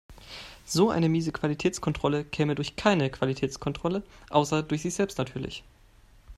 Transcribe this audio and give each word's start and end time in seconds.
So 0.65 0.89
eine 0.89 1.09
miese 1.09 1.31
Qualitätskontrolle 1.31 2.25
käme 2.25 2.55
durch 2.55 2.75
keine 2.75 3.11
Qualitätskontrolle, 3.11 4.01
außer 4.31 4.63
durch 4.63 4.81
sich 4.81 4.95
selbst 4.95 5.19
natürlich. 5.19 5.63